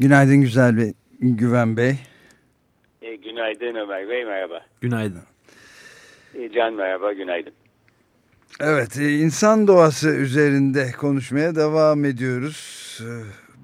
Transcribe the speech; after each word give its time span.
Günaydın 0.00 0.40
Güzel 0.40 0.76
Bey, 0.76 0.92
Güven 1.20 1.76
Bey. 1.76 1.98
E, 3.02 3.16
günaydın 3.16 3.74
Ömer 3.74 4.08
Bey, 4.08 4.24
merhaba. 4.24 4.60
Günaydın. 4.80 5.22
E, 6.34 6.52
Can 6.52 6.74
merhaba, 6.74 7.12
günaydın. 7.12 7.52
Evet, 8.60 8.98
e, 8.98 9.18
insan 9.18 9.66
doğası 9.66 10.08
üzerinde 10.08 10.92
konuşmaya 10.92 11.56
devam 11.56 12.04
ediyoruz. 12.04 12.98
E, 13.02 13.10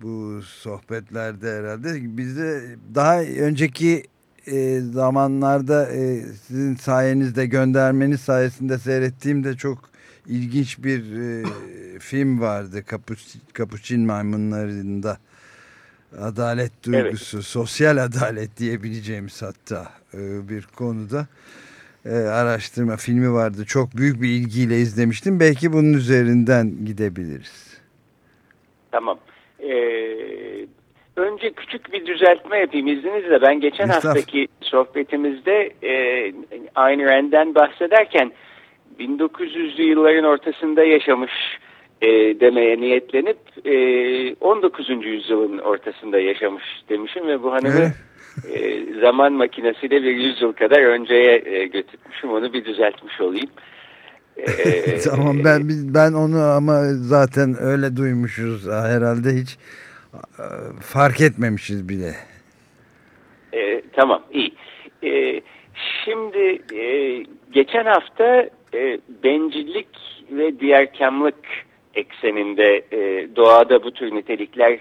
bu 0.02 0.43
sohbetlerde 0.43 1.51
herhalde. 1.52 2.16
Bizde 2.16 2.77
daha 2.95 3.23
önceki 3.23 4.02
e, 4.47 4.80
zamanlarda 4.80 5.93
e, 5.93 6.23
sizin 6.23 6.74
sayenizde 6.74 7.47
göndermeniz 7.47 8.21
sayesinde 8.21 8.79
seyrettiğimde 8.79 9.57
çok 9.57 9.91
ilginç 10.26 10.85
bir 10.85 11.19
e, 11.19 11.45
film 11.99 12.41
vardı 12.41 12.85
Kapuçin 13.52 14.07
maymunlarında 14.07 15.19
adalet 16.19 16.73
duygusu 16.87 17.37
evet. 17.37 17.47
sosyal 17.47 17.97
adalet 17.97 18.57
diyebileceğimiz 18.57 19.43
hatta 19.43 19.89
e, 20.15 20.49
bir 20.49 20.66
konuda. 20.77 21.27
E, 22.07 22.11
araştırma 22.15 22.97
filmi 22.97 23.33
vardı. 23.33 23.65
Çok 23.66 23.97
büyük 23.97 24.23
bir 24.23 24.29
ilgiyle 24.29 24.77
izlemiştim. 24.77 25.41
Belki 25.41 25.73
bunun 25.73 25.93
üzerinden 25.93 26.85
gidebiliriz. 26.87 27.81
Tamam. 28.93 29.19
Ee, 29.63 30.66
önce 31.16 31.53
küçük 31.53 31.93
bir 31.93 32.07
düzeltme 32.07 32.59
yapayım 32.59 32.87
izninizle. 32.87 33.43
Ben 33.43 33.61
geçen 33.61 33.88
haftaki 33.88 34.49
sohbetimizde 34.61 35.73
e, 35.83 36.33
Ayn 36.75 37.01
Rand'den 37.01 37.55
bahsederken 37.55 38.33
1900'lü 38.99 39.83
yılların 39.83 40.25
ortasında 40.25 40.85
yaşamış 40.85 41.33
e, 42.02 42.40
demeye 42.40 42.80
niyetlenip 42.80 43.38
e, 43.65 44.34
19. 44.34 44.88
yüzyılın 44.88 45.59
ortasında 45.59 46.18
yaşamış 46.18 46.65
demişim 46.88 47.29
ve 47.29 47.42
bu 47.42 47.52
hanımı 47.52 47.92
e, 48.54 48.84
zaman 49.01 49.32
makinesiyle 49.32 50.02
bir 50.02 50.16
yüzyıl 50.16 50.52
kadar 50.52 50.82
önceye 50.82 51.42
e, 51.45 51.66
götürmüşüm 51.66 52.30
onu 52.30 52.52
bir 52.52 52.65
düzeltmiş 52.65 53.20
olayım. 53.20 53.51
E, 54.37 54.98
tamam 55.04 55.37
ben 55.45 55.62
ben 55.68 56.12
onu 56.12 56.40
ama 56.40 56.84
zaten 56.95 57.57
öyle 57.60 57.96
duymuşuz 57.96 58.68
herhalde 58.68 59.29
hiç 59.40 59.59
e, 60.14 60.45
fark 60.80 61.20
etmemişiz 61.20 61.88
bile. 61.88 62.12
E, 63.52 63.82
tamam 63.92 64.22
iyi. 64.32 64.54
E, 65.03 65.41
şimdi 66.04 66.62
e, 66.75 67.16
geçen 67.53 67.84
hafta 67.84 68.48
e, 68.75 69.00
bencillik 69.25 69.88
ve 70.31 70.60
diğerkamlık 70.60 71.36
ekseninde 71.94 72.82
e, 72.92 73.28
doğada 73.36 73.82
bu 73.84 73.90
tür 73.90 74.14
nitelikler 74.14 74.78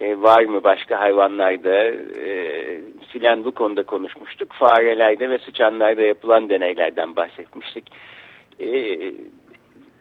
e, 0.00 0.22
var 0.22 0.44
mı 0.44 0.64
başka 0.64 1.00
hayvanlarda 1.00 1.84
e, 2.24 2.80
filan 3.12 3.44
bu 3.44 3.52
konuda 3.52 3.82
konuşmuştuk. 3.82 4.52
Farelerde 4.52 5.30
ve 5.30 5.38
sıçanlarda 5.38 6.02
yapılan 6.02 6.48
deneylerden 6.48 7.16
bahsetmiştik. 7.16 7.84
E, 8.60 8.98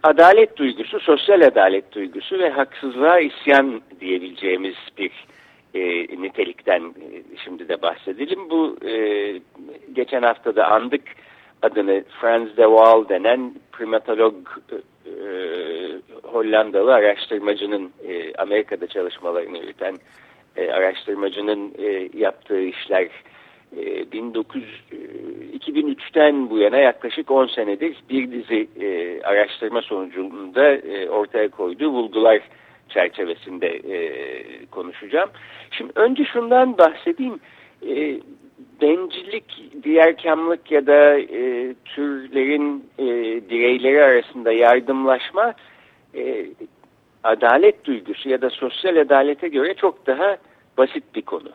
adalet 0.04 0.58
duygusu, 0.58 1.00
sosyal 1.00 1.42
adalet 1.42 1.92
duygusu 1.92 2.40
ve 2.40 2.50
haksızlığa 2.50 3.20
isyan 3.20 3.82
diyebileceğimiz 4.02 4.76
bir 4.98 5.12
e, 5.74 5.82
nitelikten 6.22 6.82
e, 6.82 7.38
şimdi 7.44 7.70
de 7.70 7.82
bahsedelim. 7.82 8.50
Bu 8.50 8.78
e, 8.88 8.94
geçen 9.94 10.22
hafta 10.22 10.56
da 10.56 10.68
andık 10.68 11.02
adını 11.62 12.04
Frans 12.22 12.48
de 12.58 12.64
Waal 12.64 13.10
denen 13.10 13.54
primatolog 13.72 14.36
e, 14.72 14.76
e, 15.10 15.79
Hollandalı 16.24 16.94
araştırmacının 16.94 17.92
e, 18.08 18.34
Amerika'da 18.34 18.88
çalışmalarını 18.88 19.58
yürüten 19.58 19.96
e, 20.56 20.72
araştırmacının 20.72 21.74
e, 21.78 22.10
yaptığı 22.14 22.62
işler 22.62 23.08
e, 23.78 24.20
19 24.20 24.64
e, 24.92 24.96
2003'ten 25.58 26.50
bu 26.50 26.58
yana 26.58 26.78
yaklaşık 26.78 27.32
10 27.32 27.48
senedir 27.48 27.98
bir 28.10 28.32
dizi 28.32 28.68
e, 28.82 29.22
araştırma 29.22 29.82
sonucunda 29.82 30.72
e, 30.72 31.10
ortaya 31.10 31.50
koyduğu 31.50 31.94
bulgular 31.94 32.42
çerçevesinde 32.90 33.68
e, 33.68 34.66
konuşacağım. 34.66 35.30
Şimdi 35.72 35.92
önce 35.96 36.26
şundan 36.26 36.78
bahsedeyim. 36.78 37.40
E, 37.88 38.20
bencillik, 38.82 39.74
diğerkamlık 39.84 40.72
ya 40.72 40.88
da 40.88 41.20
e, 41.20 41.74
türlerin 41.86 42.86
e, 43.00 43.06
bireyleri 43.50 44.04
arasında 44.04 44.52
yardımlaşma 44.52 45.54
e, 46.16 46.46
adalet 47.24 47.86
duygusu 47.86 48.30
ya 48.30 48.42
da 48.42 48.50
sosyal 48.50 48.98
adalete 48.98 49.48
göre 49.48 49.74
çok 49.74 50.08
daha 50.08 50.38
basit 50.78 51.04
bir 51.16 51.22
konu. 51.22 51.50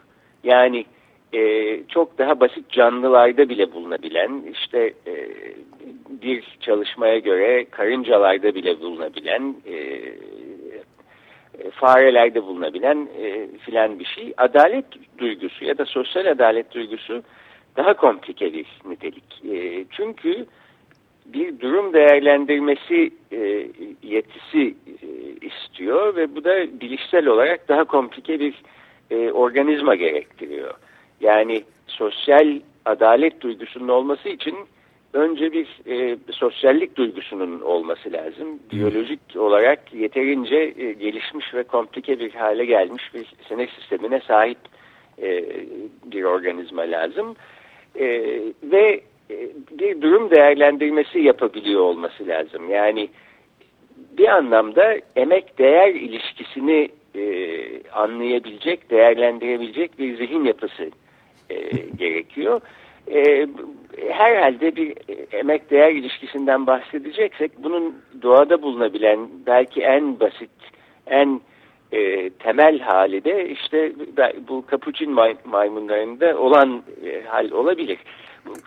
Yani 0.45 0.85
e, 1.33 1.81
çok 1.89 2.19
daha 2.19 2.41
basit 2.41 2.71
canlılarda 2.71 3.49
bile 3.49 3.73
bulunabilen, 3.73 4.43
işte 4.53 4.95
e, 5.07 5.29
bir 6.23 6.59
çalışmaya 6.61 7.19
göre 7.19 7.65
karıncalarda 7.71 8.55
bile 8.55 8.81
bulunabilen, 8.81 9.57
e, 9.67 9.75
e, 9.75 11.71
farelerde 11.71 12.43
bulunabilen 12.43 13.09
e, 13.19 13.49
filan 13.59 13.99
bir 13.99 14.05
şey. 14.05 14.35
Adalet 14.37 14.85
duygusu 15.19 15.65
ya 15.65 15.79
da 15.79 15.85
sosyal 15.85 16.27
adalet 16.27 16.75
duygusu 16.75 17.23
daha 17.77 17.95
komplike 17.95 18.53
bir 18.53 18.67
nitelik. 18.85 19.45
E, 19.53 19.85
çünkü 19.91 20.47
bir 21.27 21.61
durum 21.61 21.93
değerlendirmesi 21.93 23.11
e, 23.33 23.67
yetisi 24.03 24.75
e, 25.03 25.09
istiyor 25.47 26.17
ve 26.17 26.37
bu 26.37 26.45
da 26.45 26.81
bilişsel 26.81 27.27
olarak 27.27 27.69
daha 27.69 27.85
komplike 27.85 28.41
bir 28.41 28.55
e, 29.11 29.33
organizma 29.33 29.95
gerektiriyor. 29.95 30.75
Yani 31.21 31.65
sosyal 31.87 32.61
adalet 32.85 33.41
duygusunun 33.41 33.89
olması 33.89 34.29
için 34.29 34.57
önce 35.13 35.53
bir 35.53 35.69
e, 35.87 36.17
sosyallik 36.31 36.97
duygusunun 36.97 37.61
olması 37.61 38.13
lazım. 38.13 38.59
Biyolojik 38.73 39.21
olarak 39.37 39.95
yeterince 39.95 40.57
e, 40.57 40.93
gelişmiş 40.93 41.55
ve 41.55 41.63
komplike 41.63 42.21
bir 42.21 42.35
hale 42.35 42.65
gelmiş 42.65 43.15
bir 43.15 43.27
sinir 43.49 43.69
sistemine 43.69 44.21
sahip 44.21 44.59
e, 45.23 45.45
bir 46.05 46.25
organizma 46.25 46.83
lazım. 46.83 47.37
E, 47.97 48.07
ve 48.63 49.01
bir 49.71 50.03
durum 50.03 50.31
değerlendirmesi 50.31 51.19
yapabiliyor 51.19 51.81
olması 51.81 52.27
lazım. 52.27 52.71
Yani 52.71 53.09
bir 54.19 54.29
anlamda 54.29 54.97
emek 55.17 55.59
değer 55.59 55.95
ilişkisini 55.95 56.89
e, 57.15 57.91
anlayabilecek, 57.91 58.91
değerlendirebilecek 58.91 59.99
bir 59.99 60.17
zihin 60.17 60.45
yapısı 60.45 60.91
e, 61.51 61.57
gerekiyor 61.99 62.61
e, 63.13 63.47
herhalde 64.09 64.77
bir 64.77 64.95
emek 65.33 65.71
değer 65.71 65.93
ilişkisinden 65.93 66.67
bahsedeceksek 66.67 67.53
bunun 67.59 67.95
doğada 68.23 68.63
bulunabilen 68.63 69.29
belki 69.47 69.83
en 69.83 70.21
basit, 70.21 70.51
en 71.07 71.41
e, 71.93 72.31
temel 72.31 72.79
hali 72.79 73.25
de 73.25 73.49
işte 73.49 73.93
bu 74.49 74.67
kapuçin 74.67 75.11
may 75.11 75.37
maymunlarında 75.45 76.39
olan 76.39 76.83
e, 77.07 77.23
hal 77.23 77.51
olabilir. 77.51 77.99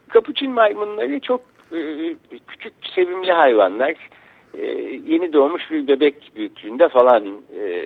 Kapuçin 0.10 0.52
maymunları 0.52 1.20
çok 1.20 1.42
e, 1.72 2.16
küçük 2.48 2.74
sevimli 2.96 3.32
hayvanlar. 3.32 3.96
E, 4.58 4.66
yeni 5.08 5.34
doğmuş 5.34 5.72
bir 5.72 5.88
bebek 5.88 6.32
büyüklüğünde 6.36 6.90
falan 6.90 7.26
e, 7.60 7.84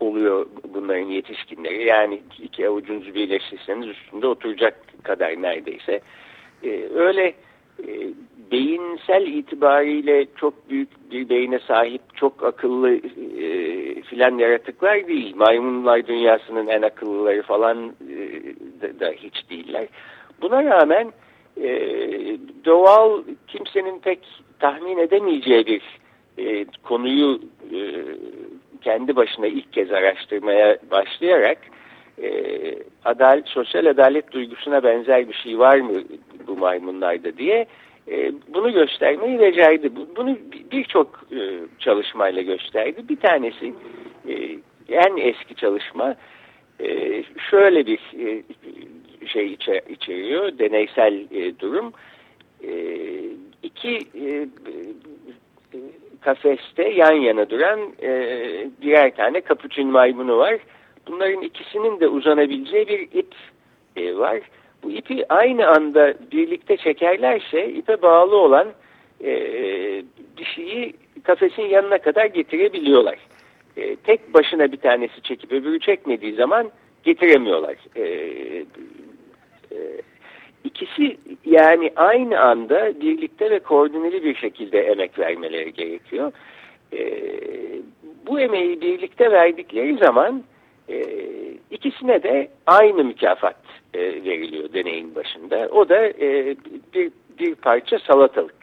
oluyor 0.00 0.46
bunların 0.74 1.06
yetişkinleri. 1.06 1.84
Yani 1.84 2.22
iki 2.42 2.68
avucunuzu 2.68 3.14
birleştirseniz 3.14 3.88
üstünde 3.88 4.26
oturacak 4.26 4.74
kadar 5.02 5.42
neredeyse. 5.42 6.00
E, 6.64 6.88
öyle 6.94 7.34
e, 7.88 8.08
beyinsel 8.52 9.26
itibariyle 9.26 10.26
çok 10.36 10.70
büyük 10.70 10.88
bir 11.10 11.28
beyine 11.28 11.58
sahip, 11.58 12.02
çok 12.14 12.44
akıllı 12.44 12.94
e, 13.40 14.02
filan 14.02 14.38
yaratıklar 14.38 15.08
değil. 15.08 15.36
Maymunlar 15.36 16.06
dünyasının 16.06 16.66
en 16.66 16.82
akıllıları 16.82 17.42
falan 17.42 17.94
e, 18.10 18.16
da, 18.82 19.00
da 19.00 19.10
hiç 19.10 19.50
değiller. 19.50 19.88
Buna 20.42 20.64
rağmen 20.64 21.12
e, 21.62 21.68
doğal 22.64 23.22
kimsenin 23.46 23.98
pek 23.98 24.18
tahmin 24.58 24.98
edemeyeceği 24.98 25.66
bir 25.66 25.82
e, 26.38 26.66
konuyu 26.82 27.40
e, 27.74 27.80
kendi 28.80 29.16
başına 29.16 29.46
ilk 29.46 29.72
kez 29.72 29.92
araştırmaya 29.92 30.78
başlayarak 30.90 31.58
e, 32.22 32.30
adalet, 33.04 33.48
sosyal 33.48 33.86
adalet 33.86 34.32
duygusuna 34.32 34.82
benzer 34.82 35.28
bir 35.28 35.34
şey 35.34 35.58
var 35.58 35.78
mı 35.78 36.02
bu 36.46 36.56
maymunlarda 36.56 37.36
diye 37.36 37.66
e, 38.10 38.32
bunu 38.54 38.72
göstermeyi 38.72 39.40
becerdi. 39.40 39.90
Bunu 40.16 40.38
birçok 40.72 41.20
e, 41.32 41.38
çalışmayla 41.78 42.42
gösterdi. 42.42 43.02
Bir 43.08 43.16
tanesi 43.16 43.74
e, 44.28 44.34
en 44.88 45.16
eski 45.16 45.54
çalışma 45.54 46.14
e, 46.80 47.22
şöyle 47.50 47.86
bir 47.86 48.00
e, 48.18 48.42
şey 49.28 49.52
içer, 49.52 49.80
içeriyor, 49.88 50.58
deneysel 50.58 51.26
e, 51.30 51.58
durum. 51.58 51.92
E, 52.64 52.72
iki 53.62 53.98
e, 53.98 54.48
kafeste 56.20 56.88
yan 56.88 57.12
yana 57.12 57.50
duran 57.50 57.80
e, 58.02 58.10
birer 58.82 59.16
tane 59.16 59.40
kapuçin 59.40 59.88
maymunu 59.88 60.38
var. 60.38 60.58
Bunların 61.06 61.42
ikisinin 61.42 62.00
de 62.00 62.08
uzanabileceği 62.08 62.88
bir 62.88 63.00
ip 63.00 63.34
e, 63.96 64.16
var. 64.16 64.40
Bu 64.82 64.90
ipi 64.90 65.32
aynı 65.32 65.68
anda 65.68 66.14
birlikte 66.32 66.76
çekerlerse 66.76 67.68
ipe 67.68 68.02
bağlı 68.02 68.36
olan 68.36 68.68
e, 69.24 69.32
bir 70.38 70.94
kafesin 71.22 71.62
yanına 71.62 71.98
kadar 71.98 72.26
getirebiliyorlar. 72.26 73.18
E, 73.76 73.96
tek 73.96 74.34
başına 74.34 74.72
bir 74.72 74.76
tanesi 74.76 75.22
çekip 75.22 75.52
öbürü 75.52 75.80
çekmediği 75.80 76.34
zaman 76.34 76.70
getiremiyorlar. 77.04 77.76
E, 77.96 78.04
e, 79.72 79.78
ikisi 80.64 81.16
yani 81.44 81.92
aynı 81.96 82.40
anda 82.40 83.00
birlikte 83.00 83.50
ve 83.50 83.58
koordineli 83.58 84.24
bir 84.24 84.34
şekilde 84.34 84.80
emek 84.80 85.18
vermeleri 85.18 85.72
gerekiyor. 85.72 86.32
E, 86.92 87.00
bu 88.26 88.40
emeği 88.40 88.80
birlikte 88.80 89.30
verdikleri 89.30 89.96
zaman 89.96 90.42
e, 90.88 91.04
ikisine 91.70 92.22
de 92.22 92.48
aynı 92.66 93.04
mükafat 93.04 93.60
e, 93.94 94.00
veriliyor 94.00 94.72
deneyin 94.72 95.14
başında. 95.14 95.68
O 95.72 95.88
da 95.88 96.06
e, 96.06 96.56
bir, 96.94 97.12
bir 97.38 97.54
parça 97.54 97.98
salatalık. 97.98 98.54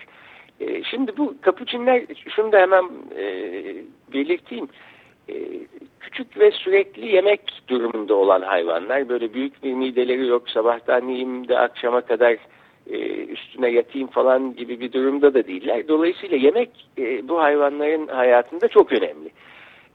Şimdi 0.90 1.18
bu 1.18 1.36
kapuçinler, 1.42 2.04
şunu 2.36 2.52
da 2.52 2.60
hemen 2.60 2.84
e, 3.18 3.26
belirteyim. 4.14 4.68
E, 5.30 5.34
küçük 6.00 6.40
ve 6.40 6.52
sürekli 6.52 7.16
yemek 7.16 7.42
durumunda 7.68 8.16
olan 8.16 8.42
hayvanlar. 8.42 9.10
Böyle 9.10 9.34
büyük 9.34 9.64
bir 9.64 9.74
mideleri 9.74 10.28
yok. 10.28 10.50
Sabahtan 10.50 11.08
yiyeyim 11.08 11.48
de 11.48 11.60
akşama 11.60 12.02
kadar 12.02 12.38
e, 12.90 12.98
üstüne 13.26 13.70
yatayım 13.70 14.08
falan 14.08 14.56
gibi 14.56 14.80
bir 14.80 14.92
durumda 14.92 15.34
da 15.34 15.48
değiller. 15.48 15.88
Dolayısıyla 15.88 16.38
yemek 16.38 16.70
e, 16.98 17.28
bu 17.28 17.42
hayvanların 17.42 18.08
hayatında 18.08 18.68
çok 18.68 18.92
önemli. 18.92 19.30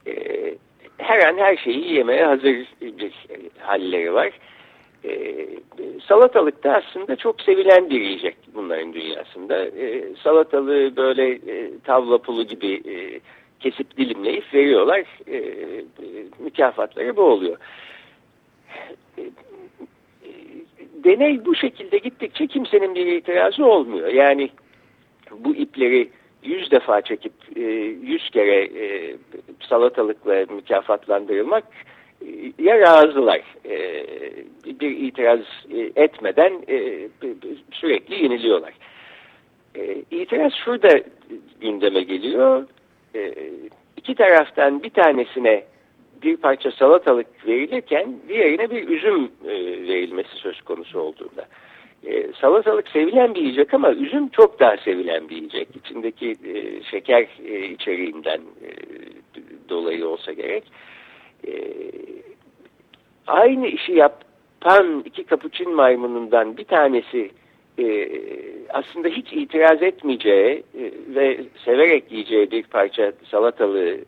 E, 0.06 0.14
her 0.98 1.28
an 1.28 1.38
her 1.38 1.56
şeyi 1.56 1.92
yemeye 1.92 2.24
hazır 2.24 2.56
bir 2.80 3.12
halleri 3.58 4.14
var. 4.14 4.30
E, 5.04 5.46
salatalık 6.08 6.64
da 6.64 6.74
aslında 6.74 7.16
çok 7.16 7.40
sevilen 7.40 7.90
bir 7.90 8.00
yiyecek 8.00 8.36
bunların 8.54 8.92
dünyasında. 8.92 9.64
E, 9.64 10.14
salatalığı 10.22 10.96
böyle 10.96 11.30
e, 11.30 11.78
tavla 11.84 12.18
pulu 12.18 12.46
gibi 12.46 12.74
e, 12.74 13.20
kesip 13.60 13.96
dilimleyip 13.96 14.54
veriyorlar. 14.54 15.04
E, 15.28 15.40
mükafatları 16.38 17.16
bu 17.16 17.22
oluyor. 17.22 17.56
E, 19.18 19.22
deney 21.04 21.44
bu 21.44 21.54
şekilde 21.54 21.98
gittikçe 21.98 22.46
kimsenin 22.46 22.94
bir 22.94 23.06
itirazı 23.06 23.66
olmuyor. 23.66 24.08
Yani 24.08 24.50
bu 25.30 25.54
ipleri 25.54 26.10
yüz 26.42 26.70
defa 26.70 27.02
çekip 27.02 27.32
e, 27.56 27.60
yüz 28.02 28.30
kere 28.30 28.64
e, 28.64 29.16
salatalıkla 29.68 30.54
mükafatlandırılmak 30.54 31.64
ya 32.58 32.80
razılar 32.80 33.40
bir 34.80 34.90
itiraz 34.90 35.40
etmeden 35.96 36.52
sürekli 37.72 38.22
yeniliyorlar. 38.22 38.72
İtiraz 40.10 40.52
şurada 40.64 41.00
gündeme 41.60 42.02
geliyor. 42.02 42.66
E, 43.14 43.34
iki 43.96 44.14
taraftan 44.14 44.82
bir 44.82 44.90
tanesine 44.90 45.64
bir 46.22 46.36
parça 46.36 46.70
salatalık 46.70 47.46
verilirken 47.46 48.16
diğerine 48.28 48.70
bir 48.70 48.88
üzüm 48.88 49.30
e, 49.44 49.52
verilmesi 49.88 50.36
söz 50.36 50.60
konusu 50.60 51.00
olduğunda. 51.00 51.46
E, 52.06 52.32
salatalık 52.40 52.88
sevilen 52.88 53.34
bir 53.34 53.40
yiyecek 53.40 53.74
ama 53.74 53.92
üzüm 53.92 54.28
çok 54.28 54.60
daha 54.60 54.76
sevilen 54.76 55.28
bir 55.28 55.36
yiyecek. 55.36 55.68
İçindeki 55.76 56.36
e, 56.44 56.82
şeker 56.82 57.26
içeriğinden 57.70 58.40
dolayı 59.68 60.08
olsa 60.08 60.32
gerek. 60.32 60.64
Aynı 63.26 63.66
işi 63.66 63.92
yapan 63.92 65.02
iki 65.04 65.24
kapuçin 65.24 65.74
maymunundan 65.74 66.56
bir 66.56 66.64
tanesi 66.64 67.30
aslında 68.72 69.08
hiç 69.08 69.32
itiraz 69.32 69.82
etmeyeceği 69.82 70.62
e, 70.78 70.92
ve 71.14 71.40
severek 71.64 72.12
yiyeceği 72.12 72.50
bir 72.50 72.62
parça 72.62 73.12
salatalığı 73.30 73.90
e, 73.90 73.98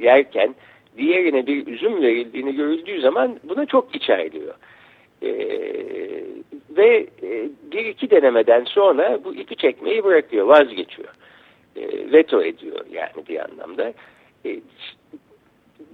yerken 0.00 0.54
diğerine 0.96 1.46
bir 1.46 1.66
üzüm 1.66 2.02
verildiğini 2.02 2.56
görüldüğü 2.56 3.00
zaman 3.00 3.40
buna 3.44 3.66
çok 3.66 3.94
içerliyor. 3.94 4.54
E, 5.22 5.30
ve 6.70 7.06
e, 7.22 7.48
bir 7.72 7.84
iki 7.84 8.10
denemeden 8.10 8.64
sonra 8.64 9.24
bu 9.24 9.34
ipi 9.34 9.56
çekmeyi 9.56 10.04
bırakıyor, 10.04 10.46
vazgeçiyor. 10.46 11.14
E, 11.76 12.12
veto 12.12 12.42
ediyor 12.42 12.86
yani 12.92 13.26
bir 13.28 13.44
anlamda. 13.44 13.92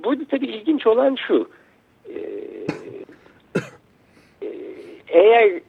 Burada 0.05 0.25
tabii 0.31 0.47
ilginç 0.47 0.87
olan 0.87 1.15
şu. 1.15 1.51
E, 2.09 2.19
eğer 5.09 5.61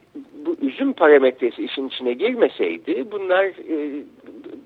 bu 0.46 0.56
üzüm 0.62 0.92
parametresi 0.92 1.64
işin 1.64 1.88
içine 1.88 2.12
girmeseydi 2.12 3.04
bunlar 3.12 3.44
e, 3.44 4.04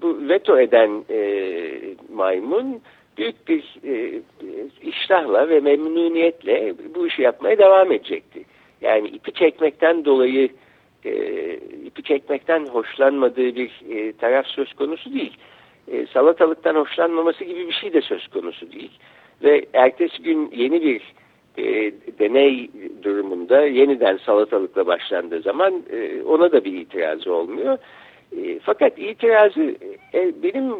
bu 0.02 0.28
veto 0.28 0.60
eden 0.60 1.04
e, 1.10 1.70
maymun 2.14 2.80
büyük 3.18 3.48
bir 3.48 3.64
e, 3.84 4.20
iştahla 4.82 5.48
ve 5.48 5.60
memnuniyetle 5.60 6.74
bu 6.94 7.06
işi 7.06 7.22
yapmaya 7.22 7.58
devam 7.58 7.92
edecekti. 7.92 8.44
Yani 8.80 9.08
ipi 9.08 9.32
çekmekten 9.32 10.04
dolayı 10.04 10.48
e, 11.04 11.12
ipi 11.84 12.02
çekmekten 12.02 12.66
hoşlanmadığı 12.66 13.56
bir 13.56 13.80
e, 13.90 14.12
taraf 14.12 14.46
söz 14.46 14.72
konusu 14.72 15.14
değil. 15.14 15.36
E, 15.88 16.06
salatalıktan 16.06 16.74
hoşlanmaması 16.74 17.44
gibi 17.44 17.68
bir 17.68 17.72
şey 17.72 17.92
de 17.92 18.00
söz 18.00 18.28
konusu 18.28 18.72
değil. 18.72 18.92
Ve 19.42 19.66
ertesi 19.72 20.22
gün 20.22 20.50
yeni 20.56 20.82
bir 20.82 21.02
e, 21.58 21.64
deney 22.18 22.70
durumunda 23.02 23.60
yeniden 23.60 24.16
salatalıkla 24.26 24.86
başlandığı 24.86 25.42
zaman 25.42 25.82
e, 25.90 26.22
ona 26.22 26.52
da 26.52 26.64
bir 26.64 26.72
itirazı 26.72 27.32
olmuyor. 27.32 27.78
E, 28.36 28.58
fakat 28.58 28.98
itirazı 28.98 29.76
e, 30.14 30.32
benim 30.42 30.72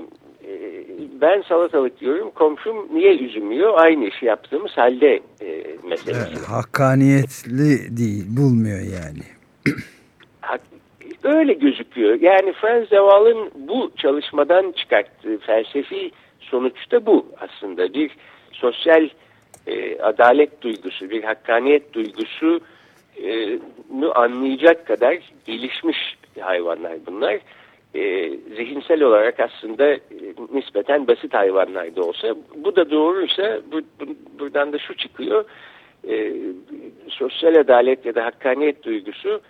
e, 0.45 0.83
ben 1.21 1.43
salatalık 1.49 2.00
diyorum 2.00 2.31
komşum 2.35 2.88
niye 2.95 3.17
üzüm 3.17 3.52
yiyor 3.52 3.73
aynı 3.76 4.05
işi 4.05 4.26
yaptığımız 4.26 4.73
halde 4.73 5.21
e, 5.41 5.76
meselesi. 5.88 6.47
Hakkaniyetli 6.47 7.97
değil 7.97 8.25
bulmuyor 8.37 8.81
yani. 8.81 9.23
Öyle 11.25 11.52
gözüküyor. 11.52 12.21
Yani 12.21 12.52
Franz 12.52 12.91
Deval'ın 12.91 13.50
bu 13.69 13.91
çalışmadan 13.97 14.73
çıkarttığı 14.73 15.38
felsefi 15.38 16.11
sonuçta 16.41 17.07
bu 17.07 17.26
aslında 17.41 17.95
bir 17.95 18.11
sosyal 18.52 19.09
e, 19.66 19.99
adalet 19.99 20.62
duygusu, 20.62 21.11
bir 21.11 21.25
hakkaniyet 21.25 21.92
duygusu 21.92 22.61
e, 23.23 23.59
anlayacak 24.14 24.87
kadar 24.87 25.19
gelişmiş 25.47 26.16
hayvanlar 26.40 26.92
bunlar. 27.07 27.38
E, 27.95 28.31
zihinsel 28.57 29.02
olarak 29.02 29.40
aslında 29.40 29.92
e, 29.92 30.00
nispeten 30.52 31.07
basit 31.07 31.35
hayvanlar 31.35 31.97
da 31.97 32.02
olsa 32.02 32.35
bu 32.57 32.76
da 32.76 32.90
doğruysa 32.90 33.61
bu, 33.73 33.81
bu, 33.81 34.14
buradan 34.38 34.73
da 34.73 34.78
şu 34.78 34.97
çıkıyor 34.97 35.45
e, 36.09 36.33
sosyal 37.09 37.54
adalet 37.54 38.07
ya 38.07 38.14
da 38.14 38.25
hakkaniyet 38.25 38.83
duygusu 38.83 39.40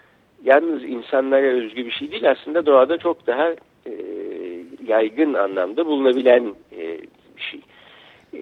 yalnız 0.44 0.84
insanlara 0.84 1.46
özgü 1.46 1.86
bir 1.86 1.90
şey 1.90 2.10
değil 2.10 2.30
aslında 2.30 2.66
doğada 2.66 2.98
çok 2.98 3.26
daha 3.26 3.48
e, 3.86 3.92
yaygın 4.86 5.34
anlamda 5.34 5.86
bulunabilen 5.86 6.54
e, 6.72 6.98
bir 7.36 7.42
şey. 7.42 7.60
E, 8.34 8.38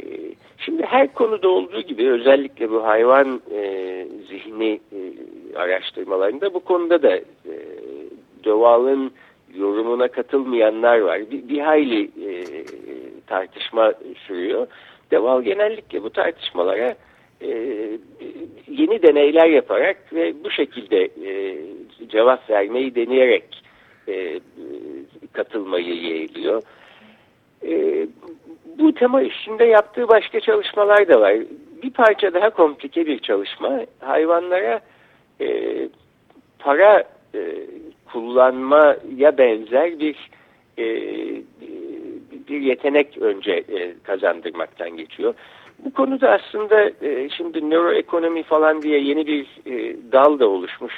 Şimdi 0.64 0.82
her 0.82 1.14
konuda 1.14 1.48
olduğu 1.48 1.80
gibi 1.80 2.10
özellikle 2.10 2.70
bu 2.70 2.84
hayvan 2.84 3.40
e, 3.54 4.06
zihni 4.28 4.80
e, 4.92 4.98
araştırmalarında 5.56 6.54
bu 6.54 6.60
konuda 6.60 7.02
da 7.02 7.16
e, 7.16 7.54
Döval'ın 8.44 9.12
yorumuna 9.54 10.08
katılmayanlar 10.08 10.98
var. 10.98 11.30
Bir, 11.30 11.48
bir 11.48 11.58
hayli 11.58 12.04
e, 12.04 12.44
tartışma 13.26 13.92
sürüyor. 14.26 14.66
Deval 15.10 15.42
genellikle 15.42 16.02
bu 16.02 16.10
tartışmalara 16.10 16.94
e, 17.42 17.48
yeni 18.68 19.02
deneyler 19.02 19.46
yaparak 19.46 20.12
ve 20.12 20.44
bu 20.44 20.50
şekilde 20.50 21.04
e, 21.04 21.58
cevap 22.08 22.50
vermeyi 22.50 22.94
deneyerek 22.94 23.44
e, 24.08 24.40
katılmayı 25.32 25.94
yeğliyor. 25.94 26.62
E, 27.66 28.06
bu 28.80 28.94
tema 28.94 29.22
üstünde 29.22 29.64
yaptığı 29.64 30.08
başka 30.08 30.40
çalışmalar 30.40 31.08
da 31.08 31.20
var. 31.20 31.34
Bir 31.82 31.90
parça 31.90 32.34
daha 32.34 32.50
komplike 32.50 33.06
bir 33.06 33.18
çalışma. 33.18 33.80
Hayvanlara 34.00 34.80
e, 35.40 35.78
para 36.58 37.04
e, 37.34 37.40
kullanmaya 38.12 39.38
benzer 39.38 40.00
bir 40.00 40.16
e, 40.78 40.86
bir 42.48 42.60
yetenek 42.60 43.18
önce 43.18 43.52
e, 43.52 43.94
kazandırmaktan 44.02 44.96
geçiyor. 44.96 45.34
Bu 45.84 45.92
konuda 45.92 46.30
aslında 46.30 46.90
e, 47.02 47.28
şimdi 47.36 47.70
nöroekonomi 47.70 48.42
falan 48.42 48.82
diye 48.82 49.00
yeni 49.00 49.26
bir 49.26 49.46
e, 49.66 49.96
dal 50.12 50.38
da 50.38 50.48
oluşmuş 50.48 50.94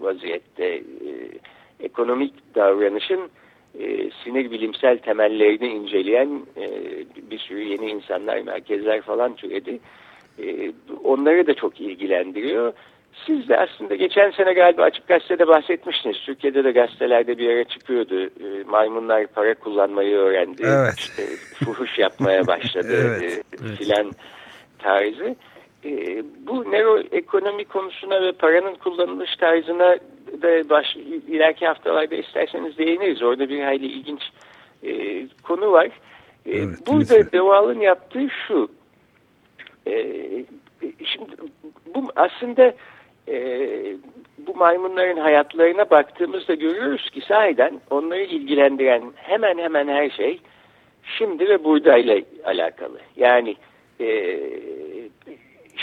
vaziyette. 0.00 0.64
E, 0.64 0.82
ekonomik 1.80 2.54
davranışın 2.54 3.20
e, 3.80 4.10
sinir 4.24 4.50
bilimsel 4.50 4.98
temellerini 4.98 5.68
inceleyen 5.68 6.40
e, 6.56 6.66
bir 7.30 7.38
sürü 7.38 7.62
yeni 7.62 7.90
insanlar, 7.90 8.40
merkezler 8.40 9.02
falan 9.02 9.34
türedi. 9.34 9.78
E, 10.38 10.72
onları 11.04 11.46
da 11.46 11.54
çok 11.54 11.80
ilgilendiriyor. 11.80 12.72
Siz 13.26 13.48
de 13.48 13.56
aslında 13.58 13.94
geçen 13.94 14.30
sene 14.30 14.52
galiba 14.52 14.82
Açık 14.82 15.08
Gazete'de 15.08 15.48
bahsetmiştiniz. 15.48 16.16
Türkiye'de 16.26 16.64
de 16.64 16.70
gazetelerde 16.70 17.38
bir 17.38 17.48
ara 17.48 17.64
çıkıyordu. 17.64 18.24
E, 18.24 18.64
maymunlar 18.66 19.26
para 19.26 19.54
kullanmayı 19.54 20.16
öğrendi. 20.16 20.62
Evet. 20.66 20.94
İşte 20.98 21.22
fuhuş 21.64 21.98
yapmaya 21.98 22.46
başladı 22.46 23.18
evet. 23.20 23.44
e, 23.52 23.66
filan 23.76 24.12
tarzı. 24.78 25.36
E, 25.84 26.22
bu 26.46 26.72
nöroekonomi 26.72 27.64
konusuna 27.64 28.22
ve 28.22 28.32
paranın 28.32 28.74
kullanılış 28.74 29.36
tarzına 29.36 29.96
da 30.42 30.68
baş, 30.70 30.96
ileriki 31.28 31.66
haftalarda 31.66 32.14
isterseniz 32.14 32.78
değiniriz. 32.78 33.22
Orada 33.22 33.48
bir 33.48 33.62
hayli 33.62 33.86
ilginç 33.86 34.22
e, 34.82 35.22
konu 35.42 35.72
var. 35.72 35.86
E, 35.86 35.90
evet, 36.46 36.86
burada 36.86 37.32
Deval'ın 37.32 37.80
yaptığı 37.80 38.28
şu. 38.48 38.68
E, 39.86 39.94
şimdi 41.04 41.30
bu 41.94 42.04
aslında 42.16 42.74
e, 43.28 43.36
bu 44.38 44.54
maymunların 44.54 45.20
hayatlarına 45.20 45.90
baktığımızda 45.90 46.54
görüyoruz 46.54 47.10
ki 47.10 47.20
sahiden 47.20 47.80
onları 47.90 48.22
ilgilendiren 48.22 49.02
hemen 49.16 49.58
hemen 49.58 49.88
her 49.88 50.10
şey 50.10 50.40
şimdi 51.18 51.48
ve 51.48 51.64
buradayla 51.64 52.20
alakalı. 52.44 52.98
Yani 53.16 53.56
e, 54.00 54.06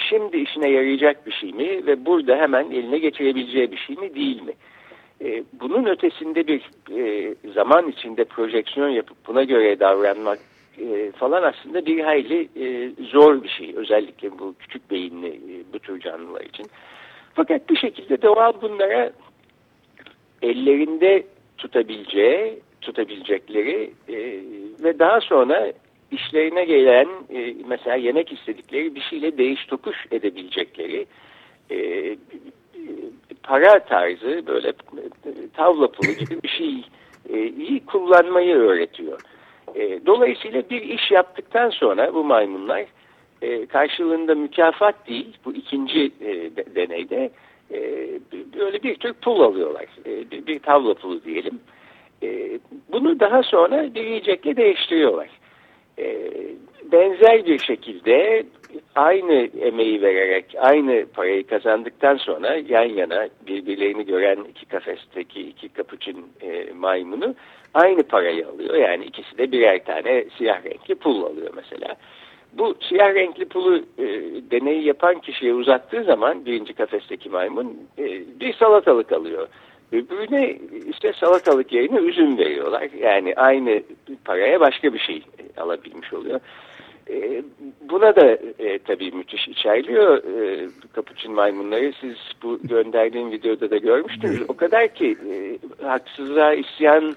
şimdi 0.10 0.38
işine 0.38 0.70
yarayacak 0.70 1.28
bir 1.28 1.32
şey 1.32 1.54
mi 1.54 1.86
ve 1.88 2.06
burada 2.06 2.36
hemen 2.36 2.72
eline 2.72 2.98
geçirebileceği 2.98 3.72
bir 3.72 3.78
şey 3.78 3.96
mi 3.96 4.16
değil 4.16 4.42
mi? 4.42 4.54
E, 5.22 5.44
bunun 5.54 5.86
ötesinde 5.86 6.48
bir 6.48 6.62
e, 6.98 7.36
zaman 7.54 7.88
içinde 7.88 8.24
projeksiyon 8.24 8.90
yapıp 8.90 9.18
buna 9.28 9.44
göre 9.44 9.80
davranmak 9.80 10.40
e, 10.78 11.12
falan 11.12 11.44
aslında 11.44 11.86
bir 11.86 12.00
hayli 12.00 12.50
zor 13.12 13.44
bir 13.44 13.50
şey. 13.50 13.74
Özellikle 13.76 14.40
bu 14.40 14.56
küçük 14.60 14.92
beyinli 14.92 15.40
bu 15.74 15.80
tür 15.80 16.00
canlılar 16.00 16.42
için. 16.42 16.66
Fakat 17.34 17.70
bir 17.70 17.78
şekilde 17.78 18.22
doğal 18.22 18.54
bunlara 18.62 19.12
ellerinde 20.42 21.24
tutabileceği, 21.58 22.60
tutabilecekleri 22.82 23.92
ve 24.84 25.00
daha 25.00 25.22
sonra 25.22 25.74
işlerine 26.14 26.66
gelen 26.66 27.08
e, 27.34 27.56
mesela 27.68 27.96
yemek 27.96 28.32
istedikleri 28.32 28.96
bir 28.96 29.02
şeyle 29.02 29.38
değiş 29.38 29.66
tokuş 29.66 30.06
edebilecekleri 30.12 31.06
e, 31.72 32.16
para 33.44 33.80
tarzı 33.80 34.44
böyle 34.48 34.68
e, 34.68 35.32
tavla 35.54 35.92
pulu 35.92 36.12
gibi 36.12 36.44
bir 36.44 36.50
şeyi 36.50 36.84
e, 37.30 37.86
kullanmayı 37.86 38.56
öğretiyor. 38.56 39.22
E, 39.76 40.06
dolayısıyla 40.06 40.64
bir 40.70 40.82
iş 40.82 41.12
yaptıktan 41.12 41.70
sonra 41.70 42.14
bu 42.14 42.24
maymunlar 42.24 42.86
e, 43.42 43.66
karşılığında 43.66 44.36
mükafat 44.36 45.08
değil 45.08 45.38
bu 45.46 45.54
ikinci 45.54 46.12
e, 46.22 46.52
deneyde 46.76 47.32
e, 47.72 47.80
böyle 48.60 48.84
bir 48.84 48.96
tür 48.96 49.14
pul 49.14 49.42
alıyorlar. 49.42 49.86
E, 50.06 50.32
bir, 50.32 50.48
bir 50.48 50.60
tavla 50.60 50.94
pulu 50.94 51.24
diyelim. 51.24 51.60
E, 52.24 52.60
bunu 52.92 53.20
daha 53.20 53.44
sonra 53.44 53.96
bir 53.96 54.04
yiyecekle 54.04 54.56
değiştiriyorlar. 54.56 55.30
E, 56.00 56.32
benzer 56.92 57.46
bir 57.46 57.60
şekilde 57.60 58.46
aynı 58.96 59.50
emeği 59.60 60.02
vererek 60.02 60.56
aynı 60.60 61.06
parayı 61.06 61.48
kazandıktan 61.48 62.18
sonra 62.18 62.56
yan 62.56 62.90
yana 62.90 63.28
birbirlerini 63.48 64.06
gören 64.06 64.40
iki 64.50 64.66
kafesteki 64.66 65.42
iki 65.42 65.70
kapuçin 65.70 66.26
e, 66.42 66.74
maymunu 66.74 67.36
aynı 67.74 68.04
parayı 68.04 68.48
alıyor. 68.48 68.76
Yani 68.76 69.06
ikisi 69.06 69.38
de 69.38 69.52
birer 69.52 69.86
tane 69.86 70.26
siyah 70.38 70.66
renkli 70.66 70.96
pul 70.96 71.24
alıyor 71.24 71.54
mesela. 71.56 71.96
Bu 72.54 72.76
siyah 72.90 73.16
renkli 73.16 73.46
pulu 73.46 73.78
e, 73.78 74.06
deneyi 74.52 74.84
yapan 74.84 75.20
kişiye 75.20 75.54
uzattığı 75.54 76.04
zaman 76.04 76.46
birinci 76.46 76.74
kafesteki 76.74 77.30
maymun 77.30 77.78
e, 77.98 78.04
bir 78.40 78.54
salatalık 78.54 79.12
alıyor. 79.12 79.48
Öbürüne 79.94 80.58
işte 80.90 81.14
salatalık 81.20 81.74
yerine 81.74 82.00
üzüm 82.00 82.38
veriyorlar. 82.38 82.90
Yani 83.00 83.34
aynı 83.36 83.84
paraya 84.26 84.60
başka 84.60 84.94
bir 84.94 85.00
şey 85.00 85.24
alabilmiş 85.58 86.14
oluyor. 86.14 86.40
E, 87.10 87.44
buna 87.90 88.16
da 88.16 88.38
e, 88.60 88.80
tabii 88.80 89.12
müthiş 89.12 89.48
içerliyor 89.48 90.18
e, 90.18 90.68
kapuçin 90.94 91.34
maymunları. 91.34 91.94
Siz 92.02 92.16
bu 92.44 92.60
gönderdiğim 92.64 93.32
videoda 93.32 93.72
da 93.72 93.78
görmüştünüz. 93.78 94.42
O 94.48 94.56
kadar 94.56 94.94
ki 94.94 95.18
e, 95.32 95.58
haksızlığa 95.86 96.54
isyan 96.54 97.16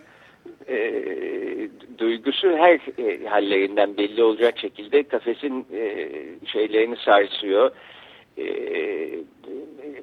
e, 0.68 0.78
duygusu 1.98 2.56
her 2.56 2.80
e, 2.98 3.26
hallerinden 3.26 3.96
belli 3.96 4.22
olacak 4.22 4.58
şekilde 4.58 5.02
kafesin 5.02 5.66
e, 5.72 6.08
şeylerini 6.46 6.96
sarsıyor. 6.96 7.70
E, 8.38 8.46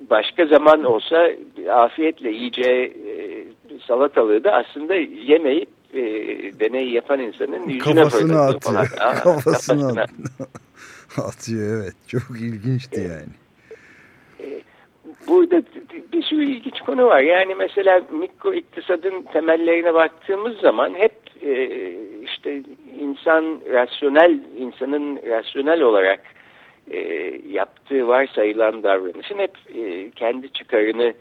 başka 0.10 0.46
zaman 0.46 0.84
olsa 0.84 1.30
afiyetle 1.72 2.30
yiyeceği 2.32 2.86
e, 2.86 3.14
salatalığı 3.88 4.44
da 4.44 4.52
aslında 4.52 4.96
yemeyip 4.96 5.70
e, 5.94 6.02
deneyi 6.60 6.94
yapan 6.94 7.20
insanın 7.20 7.70
yüzüne 7.70 7.96
kafasını 7.96 8.42
atıyor. 8.42 8.92
Aa, 9.00 9.14
kafasını, 9.14 10.06
atıyor 11.18 11.82
evet. 11.84 11.94
Çok 12.08 12.42
ilginçti 12.42 13.02
yani. 13.02 13.34
E, 14.40 14.62
burada 15.28 15.64
bir 16.14 16.24
sürü 16.24 16.46
ilginç 16.46 16.82
konu 16.82 17.06
var. 17.06 17.22
Yani 17.22 17.56
mesela 17.56 18.02
mikro 18.12 18.54
iktisadın 18.54 19.22
temellerine 19.34 19.94
baktığımız 19.94 20.58
zaman 20.58 20.94
hep 20.96 21.14
e, 21.42 21.70
işte 22.24 22.64
insan 23.00 23.60
rasyonel, 23.72 24.40
insanın 24.58 25.20
rasyonel 25.30 25.82
olarak 25.82 26.20
e, 26.92 27.00
yaptığı 27.50 28.08
varsayılan 28.08 28.84
davranışın 28.84 29.38
hep 29.38 29.58
e, 29.76 30.12
kendi 30.12 30.54
çıkarını 30.54 31.14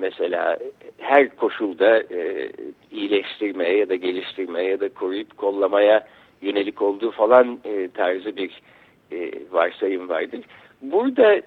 mesela 0.00 0.58
her 0.98 1.36
koşulda 1.36 1.98
e, 2.00 2.50
iyileştirmeye 2.90 3.76
ya 3.76 3.88
da 3.88 3.94
geliştirmeye 3.94 4.70
ya 4.70 4.80
da 4.80 4.88
koruyup 4.88 5.36
kollamaya 5.36 6.06
yönelik 6.42 6.82
olduğu 6.82 7.10
falan 7.10 7.58
e, 7.64 7.88
tarzı 7.88 8.36
bir 8.36 8.62
e, 9.12 9.30
varsayım 9.50 10.08
vardır. 10.08 10.40
Burada 10.82 11.42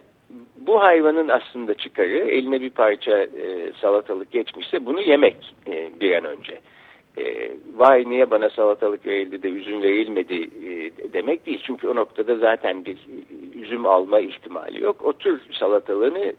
bu 0.58 0.82
hayvanın 0.82 1.28
aslında 1.28 1.74
çıkarı 1.74 2.18
eline 2.18 2.62
bir 2.62 2.70
parça 2.70 3.18
e, 3.18 3.72
salatalık 3.82 4.32
geçmişse 4.32 4.86
bunu 4.86 5.02
yemek 5.02 5.56
e, 5.68 5.90
bir 6.00 6.16
an 6.16 6.26
önce. 6.26 6.60
E, 7.18 7.52
vay 7.76 8.04
niye 8.10 8.32
bana 8.32 8.50
salatalık 8.50 9.06
verildi 9.06 9.44
de 9.44 9.50
üzüm 9.50 9.82
verilmedi 9.82 10.50
e, 10.68 11.14
demek 11.14 11.46
değil. 11.46 11.62
Çünkü 11.66 11.88
o 11.88 11.96
noktada 11.96 12.36
zaten 12.36 12.86
bir 12.86 12.98
üzüm 13.56 13.86
alma 13.86 14.20
ihtimali 14.20 14.84
yok. 14.84 15.06
Otur 15.06 15.40
salatalığını, 15.60 16.34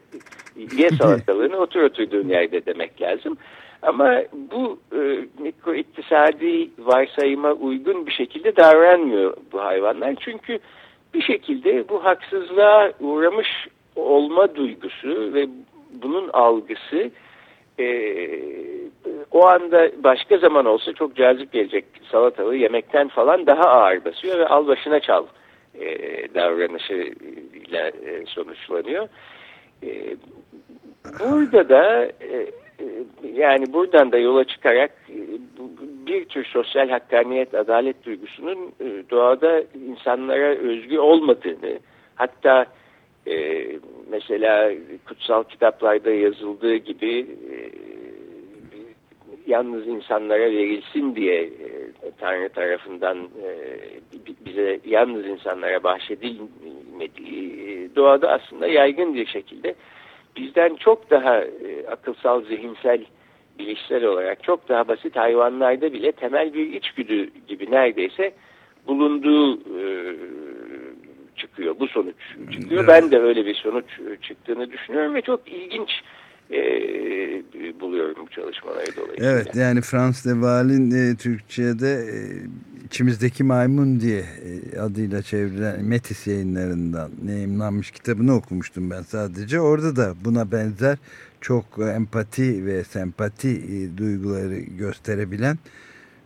ye 0.77 0.89
salatalığını 1.01 1.57
otur 1.57 1.81
oturduğun 1.81 2.29
yerde 2.29 2.65
demek 2.65 3.01
lazım. 3.01 3.37
Ama 3.81 4.23
bu 4.51 4.79
e, 4.93 4.99
mikro 5.39 5.73
iktisadi 5.73 6.69
varsayıma 6.79 7.51
uygun 7.51 8.05
bir 8.05 8.11
şekilde 8.11 8.55
davranmıyor 8.55 9.37
bu 9.51 9.61
hayvanlar. 9.61 10.15
Çünkü 10.19 10.59
bir 11.13 11.21
şekilde 11.21 11.89
bu 11.89 12.05
haksızlığa 12.05 12.91
uğramış 12.99 13.47
olma 13.95 14.55
duygusu 14.55 15.33
ve 15.33 15.47
bunun 16.03 16.29
algısı 16.33 17.11
e, 17.79 18.39
o 19.31 19.47
anda 19.47 19.91
başka 20.03 20.37
zaman 20.37 20.65
olsa 20.65 20.93
çok 20.93 21.15
cazip 21.15 21.51
gelecek 21.51 21.85
salatalığı 22.11 22.55
yemekten 22.55 23.07
falan 23.07 23.47
daha 23.47 23.63
ağır 23.63 24.05
basıyor 24.05 24.39
ve 24.39 24.47
al 24.47 24.67
başına 24.67 24.99
çal 24.99 25.25
e, 25.79 25.87
davranışıyla 26.35 27.87
e, 27.87 28.25
sonuçlanıyor. 28.25 29.07
E, 29.83 30.17
burada 31.19 31.69
da 31.69 32.05
e, 32.05 32.47
yani 33.33 33.73
buradan 33.73 34.11
da 34.11 34.17
yola 34.17 34.43
çıkarak 34.43 34.91
e, 35.09 35.21
bir 36.07 36.25
tür 36.25 36.45
sosyal 36.45 36.89
hakkaniyet, 36.89 37.53
adalet 37.53 38.05
duygusunun 38.05 38.71
e, 38.79 39.09
doğada 39.09 39.63
insanlara 39.87 40.47
özgü 40.47 40.99
olmadığını, 40.99 41.79
hatta 42.15 42.65
e, 43.29 43.67
mesela 44.09 44.71
kutsal 45.07 45.43
kitaplarda 45.43 46.11
yazıldığı 46.11 46.75
gibi 46.75 47.27
yalnız 49.47 49.87
insanlara 49.87 50.51
verilsin 50.51 51.15
diye 51.15 51.49
Tanrı 52.19 52.49
tarafından 52.49 53.17
e, 53.17 53.51
bize 54.45 54.79
yalnız 54.85 55.25
insanlara 55.25 55.83
bahşedilmediği 55.83 57.89
doğada 57.95 58.31
aslında 58.31 58.67
yaygın 58.67 59.15
bir 59.15 59.25
şekilde 59.25 59.75
bizden 60.37 60.75
çok 60.75 61.09
daha 61.09 61.41
e, 61.41 61.87
akılsal, 61.91 62.45
zihinsel, 62.45 63.05
bilişsel 63.59 64.05
olarak 64.05 64.43
çok 64.43 64.69
daha 64.69 64.87
basit 64.87 65.15
hayvanlarda 65.15 65.93
bile 65.93 66.11
temel 66.11 66.53
bir 66.53 66.73
içgüdü 66.73 67.29
gibi 67.47 67.71
neredeyse 67.71 68.31
bulunduğu 68.87 69.55
e, 69.55 70.15
çıkıyor. 71.57 71.79
Bu 71.79 71.87
sonuç 71.87 72.15
çıkıyor. 72.51 72.83
Evet. 72.83 72.87
Ben 72.87 73.11
de 73.11 73.19
öyle 73.19 73.45
bir 73.45 73.55
sonuç 73.55 73.85
çıktığını 74.21 74.71
düşünüyorum 74.71 75.15
ve 75.15 75.21
çok 75.21 75.47
ilginç 75.47 75.89
e, 76.51 76.59
buluyorum 77.79 78.25
bu 78.25 78.29
çalışmaları 78.29 78.95
dolayısıyla. 78.97 79.31
Evet 79.31 79.55
yani 79.55 79.81
Frans 79.81 80.25
de 80.25 80.29
Waal'in 80.29 80.91
e, 80.91 81.15
Türkçe'de 81.15 81.93
e, 81.93 82.17
içimizdeki 82.85 83.43
maymun 83.43 83.99
diye 83.99 84.19
e, 84.19 84.79
adıyla 84.79 85.21
çevrilen 85.21 85.83
Metis 85.83 86.27
yayınlarından 86.27 87.11
yayınlanmış 87.27 87.91
kitabını 87.91 88.35
okumuştum 88.35 88.91
ben 88.91 89.01
sadece. 89.01 89.59
Orada 89.59 89.95
da 89.95 90.13
buna 90.25 90.51
benzer 90.51 90.97
çok 91.41 91.65
empati 91.95 92.65
ve 92.65 92.83
sempati 92.83 93.49
e, 93.49 93.97
duyguları 93.97 94.59
gösterebilen 94.59 95.57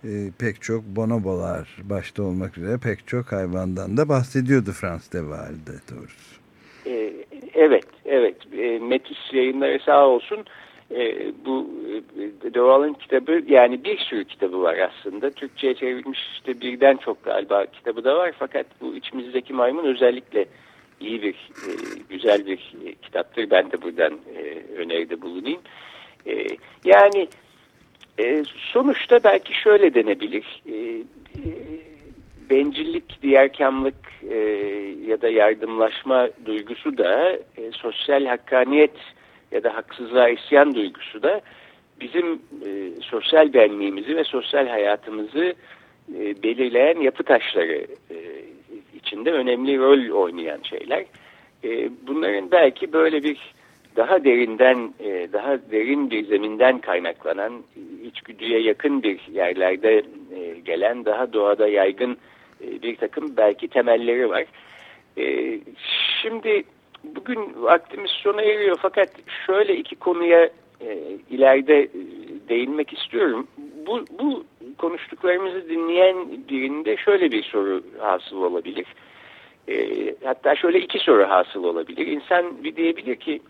e, 0.04 0.10
pek 0.40 0.62
çok 0.62 0.84
bonobolar 0.84 1.78
başta 1.84 2.24
olmak 2.24 2.58
üzere 2.58 2.78
pek 2.84 3.08
çok 3.08 3.32
hayvandan 3.32 3.98
da 3.98 4.10
bahsediyordu 4.10 4.72
Frans 4.72 5.14
de 5.14 5.18
Waal'de 5.18 5.78
doğrusu. 5.92 6.42
E, 6.86 7.14
evet, 7.54 7.86
evet. 8.06 8.36
E, 8.58 8.80
Metis 8.80 9.34
yayınları 9.34 9.80
sağ 9.86 10.08
olsun 10.08 10.46
e, 10.92 11.32
bu 11.46 11.70
e, 12.46 12.54
Doğal'ın 12.54 12.94
kitabı 12.94 13.42
yani 13.48 13.84
bir 13.84 13.98
sürü 13.98 14.26
kitabı 14.26 14.62
var 14.62 14.78
aslında. 14.78 15.32
Türkçe'ye 15.32 15.74
çevrilmiş 15.74 16.20
işte 16.34 16.62
birden 16.62 16.98
çok 16.98 17.24
galiba 17.24 17.66
kitabı 17.66 18.04
da 18.04 18.16
var. 18.16 18.32
Fakat 18.40 18.66
bu 18.82 18.96
içimizdeki 18.96 19.54
maymun 19.54 19.86
özellikle 19.86 20.46
iyi 21.00 21.22
bir, 21.22 21.36
güzel 22.10 22.46
bir 22.46 22.74
kitaptır. 23.02 23.50
Ben 23.50 23.72
de 23.72 23.82
buradan 23.82 24.14
öneride 24.78 25.22
bulunayım. 25.22 25.62
Yani 26.86 27.28
sonuçta 28.56 29.24
belki 29.24 29.54
şöyle 29.54 29.94
denebilir. 29.94 30.62
E, 30.66 30.76
e, 30.76 31.50
bencillik, 32.50 33.22
diğerkamlık 33.22 33.96
e, 34.30 34.38
ya 35.08 35.22
da 35.22 35.30
yardımlaşma 35.30 36.30
duygusu 36.46 36.98
da 36.98 37.32
e, 37.32 37.72
sosyal 37.72 38.26
hakkaniyet 38.26 38.96
ya 39.52 39.64
da 39.64 39.76
haksızlığa 39.76 40.30
isyan 40.30 40.76
duygusu 40.76 41.24
da 41.24 41.42
bizim 42.02 42.34
e, 42.66 43.02
sosyal 43.02 43.54
benliğimizi 43.54 44.16
ve 44.16 44.24
sosyal 44.24 44.68
hayatımızı 44.68 45.54
e, 46.20 46.44
belirleyen 46.44 47.00
yapı 47.00 47.24
taşları 47.24 47.88
e, 48.12 48.18
içinde 48.96 49.32
önemli 49.32 49.78
rol 49.78 50.24
oynayan 50.24 50.60
şeyler. 50.64 51.06
E, 51.64 51.90
bunların 52.08 52.52
belki 52.52 52.94
böyle 52.94 53.24
bir 53.24 53.54
daha 53.96 54.24
derinden, 54.24 54.94
e, 55.00 55.34
daha 55.34 55.72
derin 55.72 56.12
bir 56.12 56.26
zeminden 56.26 56.80
kaynaklanan, 56.80 57.64
içgüdüye 58.04 58.60
yakın 58.60 59.04
bir 59.04 59.20
yerlerde 59.32 60.04
e, 60.36 60.60
gelen, 60.66 61.06
daha 61.06 61.34
doğada 61.34 61.68
yaygın 61.68 62.18
e, 62.64 62.82
bir 62.82 62.96
takım 62.96 63.38
belki 63.38 63.68
temelleri 63.68 64.30
var. 64.30 64.46
Şimdi 66.22 66.64
bugün 67.04 67.40
vaktimiz 67.56 68.12
sona 68.12 68.42
eriyor 68.42 68.78
fakat 68.82 69.10
şöyle 69.46 69.76
iki 69.76 69.96
konuya 69.96 70.50
ileride 71.30 71.88
değinmek 72.50 72.94
istiyorum. 72.94 73.48
Bu, 73.88 74.06
bu 74.20 74.44
konuştuklarımızı 74.78 75.70
dinleyen 75.70 76.18
birinde 76.50 76.98
şöyle 76.98 77.32
bir 77.32 77.44
soru 77.44 77.84
hasıl 78.00 78.38
olabilir. 78.38 78.86
Hatta 80.24 80.56
şöyle 80.56 80.80
iki 80.80 81.00
soru 81.00 81.30
hasıl 81.30 81.64
olabilir. 81.64 82.08
İnsan 82.08 82.64
bir 82.64 82.76
diyebilir 82.76 83.16
ki 83.16 83.42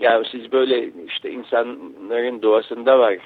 ya 0.00 0.22
siz 0.30 0.52
böyle 0.52 0.88
işte 1.08 1.30
insanların 1.30 2.42
doğasında 2.42 2.98
var 2.98 3.16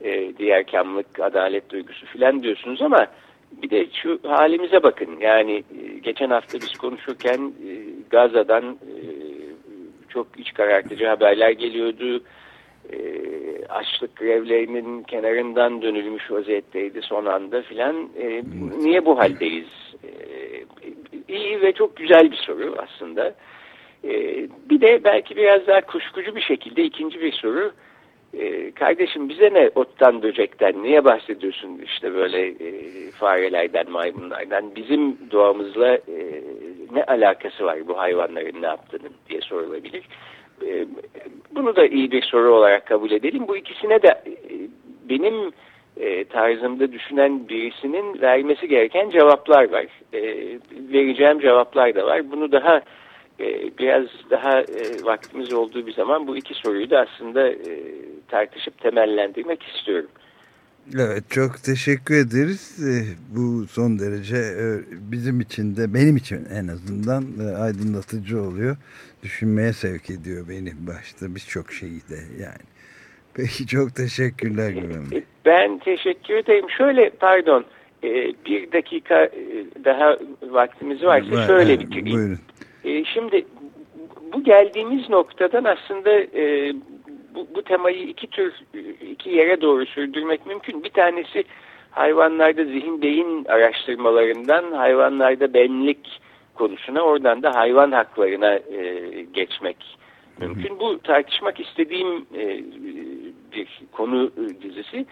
e, 0.00 0.32
diğer 0.38 0.66
kamlık, 0.66 1.20
adalet 1.20 1.70
duygusu 1.70 2.06
filan 2.06 2.42
diyorsunuz 2.42 2.82
ama 2.82 3.06
bir 3.62 3.70
de 3.70 3.86
şu 4.02 4.18
halimize 4.22 4.82
bakın. 4.82 5.16
Yani 5.20 5.52
e, 5.52 5.98
geçen 5.98 6.30
hafta 6.30 6.58
biz 6.60 6.78
konuşurken 6.78 7.52
e, 7.68 7.72
Gaza'dan 8.10 8.64
e, 8.64 9.00
çok 10.08 10.26
iç 10.38 10.54
karartıcı 10.54 11.06
haberler 11.06 11.50
geliyordu. 11.50 12.22
Açlık 13.68 14.16
grevlerinin 14.16 15.02
kenarından 15.02 15.82
dönülmüş 15.82 16.30
vaziyetteydi 16.30 17.02
son 17.02 17.26
anda 17.26 17.62
filan. 17.62 18.08
Niye 18.78 19.04
bu 19.04 19.18
haldeyiz? 19.18 19.66
İyi 21.28 21.60
ve 21.60 21.72
çok 21.72 21.96
güzel 21.96 22.30
bir 22.30 22.36
soru 22.36 22.74
aslında. 22.78 23.34
Bir 24.70 24.80
de 24.80 25.04
belki 25.04 25.36
biraz 25.36 25.66
daha 25.66 25.80
kuşkucu 25.80 26.36
bir 26.36 26.40
şekilde 26.40 26.82
ikinci 26.82 27.20
bir 27.20 27.32
soru 27.32 27.72
e, 28.34 28.70
kardeşim 28.70 29.28
bize 29.28 29.54
ne 29.54 29.70
ottan 29.74 30.22
böcekten 30.22 30.82
niye 30.82 31.04
bahsediyorsun 31.04 31.80
işte 31.84 32.14
böyle 32.14 32.46
e, 32.46 33.10
farelerden 33.10 33.90
maymunlardan 33.90 34.76
bizim 34.76 35.16
doğamızla 35.30 35.94
e, 35.94 36.42
ne 36.92 37.04
alakası 37.04 37.64
var 37.64 37.88
bu 37.88 37.98
hayvanların 37.98 38.62
ne 38.62 38.66
yaptığının 38.66 39.12
diye 39.28 39.40
sorulabilir. 39.40 40.04
E, 40.66 40.86
bunu 41.54 41.76
da 41.76 41.86
iyi 41.86 42.10
bir 42.10 42.22
soru 42.22 42.54
olarak 42.54 42.86
kabul 42.86 43.10
edelim. 43.10 43.48
Bu 43.48 43.56
ikisine 43.56 44.02
de 44.02 44.08
e, 44.08 44.24
benim 45.08 45.52
tarzımda 46.30 46.92
düşünen 46.92 47.48
birisinin 47.48 48.20
vermesi 48.20 48.68
gereken 48.68 49.10
cevaplar 49.10 49.72
var. 49.72 49.86
E, 50.12 50.20
vereceğim 50.92 51.40
cevaplar 51.40 51.94
da 51.94 52.06
var. 52.06 52.30
Bunu 52.30 52.52
daha 52.52 52.80
e, 53.40 53.70
biraz 53.78 54.06
daha 54.30 54.60
e, 54.60 55.04
vaktimiz 55.04 55.52
olduğu 55.52 55.86
bir 55.86 55.92
zaman 55.92 56.26
bu 56.26 56.36
iki 56.36 56.54
soruyu 56.54 56.90
da 56.90 57.00
aslında 57.00 57.48
e, 57.48 57.94
tartışıp 58.28 58.80
temellendirmek 58.80 59.62
istiyorum. 59.62 60.10
Evet 60.94 61.24
çok 61.30 61.62
teşekkür 61.62 62.14
ederiz. 62.14 62.78
Bu 63.36 63.66
son 63.66 63.98
derece 63.98 64.36
bizim 64.90 65.40
için 65.40 65.76
de 65.76 65.94
benim 65.94 66.16
için 66.16 66.46
en 66.54 66.68
azından 66.68 67.24
aydınlatıcı 67.60 68.42
oluyor. 68.42 68.76
Düşünmeye 69.22 69.72
sevk 69.72 70.10
ediyor 70.10 70.48
beni 70.48 70.72
başta 70.86 71.34
birçok 71.34 71.72
şeyi 71.72 72.00
de 72.00 72.42
yani. 72.42 72.64
Peki 73.34 73.66
çok 73.66 73.94
teşekkürler 73.94 74.70
Güven 74.70 75.24
Ben 75.44 75.78
teşekkür 75.78 76.34
ederim. 76.34 76.70
Şöyle 76.78 77.10
pardon 77.10 77.64
bir 78.46 78.72
dakika 78.72 79.30
daha 79.84 80.18
vaktimiz 80.42 81.04
varsa 81.04 81.30
var, 81.30 81.46
şöyle 81.46 81.80
bitireyim. 81.80 82.18
Buyurun. 82.18 82.38
Şimdi 83.14 83.46
bu 84.32 84.44
geldiğimiz 84.44 85.10
noktadan 85.10 85.64
aslında 85.64 86.10
bu, 87.34 87.46
bu 87.54 87.62
temayı 87.62 88.02
iki 88.02 88.26
tür 88.26 88.54
iki 89.10 89.30
yere 89.30 89.60
doğru 89.60 89.86
sürdürmek 89.86 90.46
mümkün. 90.46 90.84
Bir 90.84 90.90
tanesi 90.90 91.44
hayvanlarda 91.90 92.64
zihin 92.64 93.02
beyin 93.02 93.44
araştırmalarından 93.44 94.72
hayvanlarda 94.72 95.54
benlik 95.54 96.20
konusuna 96.54 97.00
oradan 97.00 97.42
da 97.42 97.54
hayvan 97.54 97.92
haklarına 97.92 98.54
e, 98.54 99.04
geçmek 99.32 99.76
mümkün. 100.40 100.80
Bu 100.80 100.98
tartışmak 100.98 101.60
istediğim 101.60 102.26
e, 102.36 102.62
bir 103.52 103.68
konu 103.92 104.30
dizisi. 104.62 105.06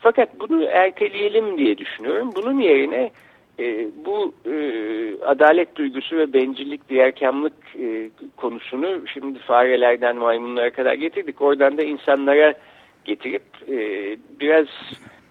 Fakat 0.00 0.40
bunu 0.40 0.64
erteleyelim 0.64 1.58
diye 1.58 1.78
düşünüyorum. 1.78 2.30
Bunun 2.36 2.60
yerine 2.60 2.96
e, 2.96 3.12
bu 4.04 4.34
e, 4.46 4.54
adalet 5.26 5.76
duygusu 5.76 6.16
ve 6.16 6.32
bencillik, 6.32 6.88
diğerkamlık 6.88 7.52
e, 7.78 8.10
konusunu 8.36 9.08
şimdi 9.14 9.38
farelerden 9.38 10.16
maymunlara 10.16 10.70
kadar 10.70 10.94
getirdik. 10.94 11.42
Oradan 11.42 11.78
da 11.78 11.82
insanlara 11.82 12.54
getirip 13.04 13.42
e, 13.68 13.78
biraz 14.40 14.66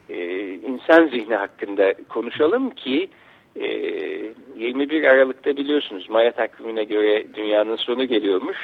e, 0.09 0.47
insan 0.53 1.07
zihni 1.07 1.35
hakkında 1.35 1.93
konuşalım 2.09 2.69
ki 2.69 3.09
e, 3.55 3.67
21 4.57 5.03
Aralık'ta 5.03 5.57
biliyorsunuz 5.57 6.09
Maya 6.09 6.31
takvimine 6.31 6.83
göre 6.83 7.25
dünyanın 7.33 7.75
sonu 7.75 8.05
geliyormuş 8.05 8.57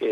e, 0.00 0.08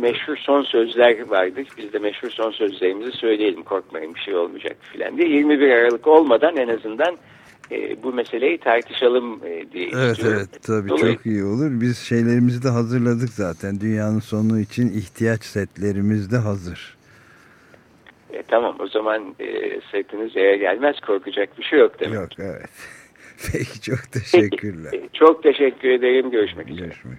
meşhur 0.00 0.36
son 0.36 0.62
sözler 0.62 1.28
vardır. 1.28 1.66
Biz 1.78 1.92
de 1.92 1.98
meşhur 1.98 2.30
son 2.30 2.50
sözlerimizi 2.50 3.12
söyleyelim 3.12 3.62
korkmayın 3.62 4.14
bir 4.14 4.20
şey 4.20 4.34
olmayacak 4.34 4.76
filan 4.92 5.18
diye. 5.18 5.28
21 5.28 5.70
Aralık 5.70 6.06
olmadan 6.06 6.56
en 6.56 6.68
azından 6.68 7.16
e, 7.70 8.02
bu 8.02 8.12
meseleyi 8.12 8.58
tartışalım 8.58 9.40
e, 9.44 9.72
diye 9.72 9.90
Evet 9.94 10.12
istiyorum. 10.16 10.38
evet 10.52 10.62
tabii 10.62 10.88
Dolayı... 10.88 11.14
çok 11.14 11.26
iyi 11.26 11.44
olur. 11.44 11.80
Biz 11.80 11.98
şeylerimizi 11.98 12.62
de 12.62 12.68
hazırladık 12.68 13.28
zaten. 13.28 13.80
Dünyanın 13.80 14.20
sonu 14.20 14.60
için 14.60 14.88
ihtiyaç 14.88 15.44
setlerimiz 15.44 16.32
de 16.32 16.36
hazır. 16.36 16.96
E, 18.32 18.42
tamam 18.42 18.76
o 18.78 18.86
zaman 18.88 19.34
e, 19.40 19.80
setiniz 19.92 20.32
eğer 20.36 20.54
gelmez 20.54 21.00
korkacak 21.06 21.58
bir 21.58 21.64
şey 21.64 21.78
yok 21.78 22.00
demek. 22.00 22.14
Yok 22.14 22.28
evet. 22.38 22.70
Peki 23.52 23.80
çok 23.80 24.12
teşekkürler. 24.12 24.90
Peki, 24.92 25.08
çok 25.12 25.42
teşekkür 25.42 25.88
ederim. 25.88 26.30
Görüşmek 26.30 26.68
üzere. 26.70 26.86
Görüşmek 26.86 27.18